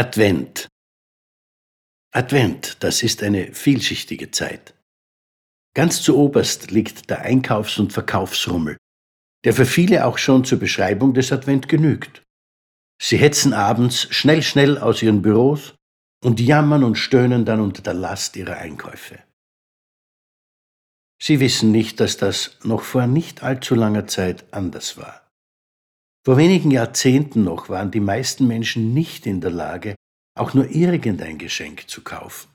[0.00, 0.66] Advent.
[2.10, 4.72] Advent, das ist eine vielschichtige Zeit.
[5.74, 8.78] Ganz zu oberst liegt der Einkaufs- und Verkaufsrummel,
[9.44, 12.22] der für viele auch schon zur Beschreibung des Advent genügt.
[12.98, 15.74] Sie hetzen abends schnell, schnell aus ihren Büros
[16.24, 19.18] und jammern und stöhnen dann unter der Last ihrer Einkäufe.
[21.22, 25.29] Sie wissen nicht, dass das noch vor nicht allzu langer Zeit anders war.
[26.22, 29.94] Vor wenigen Jahrzehnten noch waren die meisten Menschen nicht in der Lage,
[30.36, 32.48] auch nur irgendein Geschenk zu kaufen.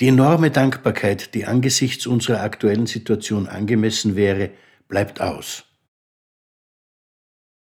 [0.00, 4.50] Die enorme Dankbarkeit, die angesichts unserer aktuellen Situation angemessen wäre,
[4.88, 5.64] bleibt aus.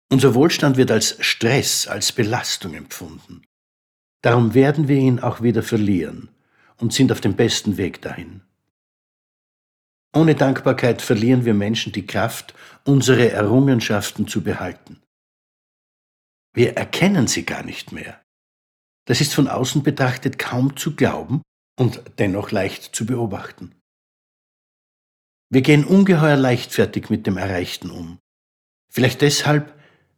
[0.10, 3.44] Unser Wohlstand wird als Stress, als Belastung empfunden.
[4.22, 6.30] Darum werden wir ihn auch wieder verlieren
[6.78, 8.42] und sind auf dem besten Weg dahin.
[10.16, 12.54] Ohne Dankbarkeit verlieren wir Menschen die Kraft,
[12.86, 15.02] unsere Errungenschaften zu behalten.
[16.54, 18.22] Wir erkennen sie gar nicht mehr.
[19.06, 21.42] Das ist von außen betrachtet kaum zu glauben
[21.80, 23.76] und dennoch leicht zu beobachten.
[25.50, 28.20] Wir gehen ungeheuer leichtfertig mit dem Erreichten um.
[28.92, 29.74] Vielleicht deshalb,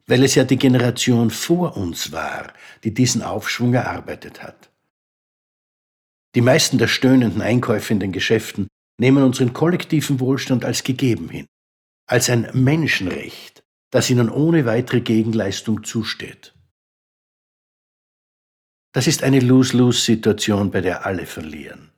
[0.08, 2.54] weil es ja die Generation vor uns war,
[2.84, 4.72] die diesen Aufschwung erarbeitet hat.
[6.36, 8.68] Die meisten der stöhnenden Einkäufe in den Geschäften
[9.00, 11.48] nehmen unseren kollektiven Wohlstand als gegeben hin,
[12.06, 16.54] als ein Menschenrecht, das ihnen ohne weitere Gegenleistung zusteht.
[18.92, 21.92] Das ist eine Lose-Lose-Situation, bei der alle verlieren.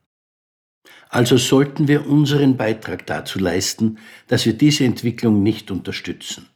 [1.08, 6.48] Also sollten wir unseren Beitrag dazu leisten, dass wir diese Entwicklung nicht unterstützen.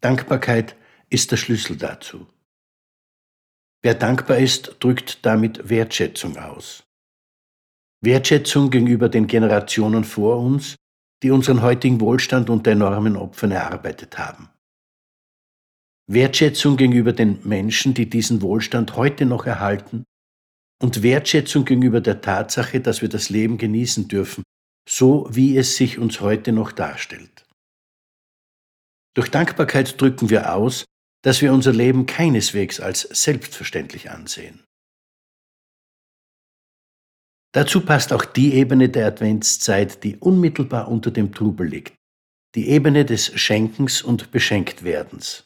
[0.00, 0.76] Dankbarkeit
[1.08, 2.26] ist der Schlüssel dazu.
[3.80, 6.84] Wer dankbar ist, drückt damit Wertschätzung aus.
[8.04, 10.76] Wertschätzung gegenüber den Generationen vor uns,
[11.22, 14.50] die unseren heutigen Wohlstand unter enormen Opfern erarbeitet haben.
[16.06, 20.04] Wertschätzung gegenüber den Menschen, die diesen Wohlstand heute noch erhalten
[20.82, 24.42] und Wertschätzung gegenüber der Tatsache, dass wir das Leben genießen dürfen,
[24.86, 27.46] so wie es sich uns heute noch darstellt.
[29.16, 30.84] Durch Dankbarkeit drücken wir aus,
[31.22, 34.62] dass wir unser Leben keineswegs als selbstverständlich ansehen.
[37.54, 41.94] Dazu passt auch die Ebene der Adventszeit, die unmittelbar unter dem Trubel liegt,
[42.56, 45.44] die Ebene des Schenkens und Beschenktwerdens.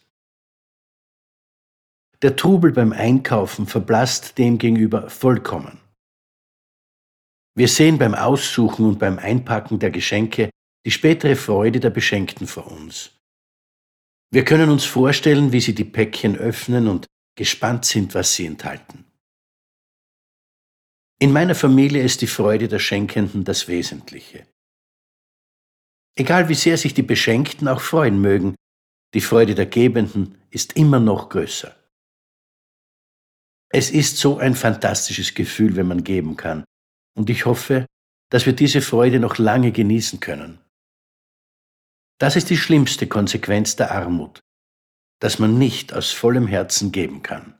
[2.22, 5.78] Der Trubel beim Einkaufen verblasst demgegenüber vollkommen.
[7.54, 10.48] Wir sehen beim Aussuchen und beim Einpacken der Geschenke
[10.86, 13.10] die spätere Freude der Beschenkten vor uns.
[14.30, 19.07] Wir können uns vorstellen, wie sie die Päckchen öffnen und gespannt sind, was sie enthalten.
[21.20, 24.46] In meiner Familie ist die Freude der Schenkenden das Wesentliche.
[26.16, 28.54] Egal wie sehr sich die Beschenkten auch freuen mögen,
[29.14, 31.74] die Freude der Gebenden ist immer noch größer.
[33.70, 36.64] Es ist so ein fantastisches Gefühl, wenn man geben kann,
[37.16, 37.86] und ich hoffe,
[38.30, 40.60] dass wir diese Freude noch lange genießen können.
[42.18, 44.40] Das ist die schlimmste Konsequenz der Armut,
[45.20, 47.58] dass man nicht aus vollem Herzen geben kann.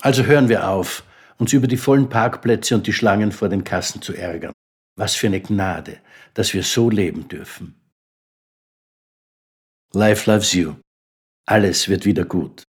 [0.00, 1.04] Also hören wir auf,
[1.38, 4.52] uns über die vollen Parkplätze und die Schlangen vor den Kassen zu ärgern.
[4.96, 6.00] Was für eine Gnade,
[6.34, 7.74] dass wir so leben dürfen.
[9.92, 10.74] Life loves you.
[11.46, 12.64] Alles wird wieder gut.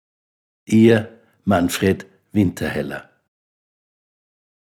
[0.66, 3.13] Ihr Manfred Winterheller.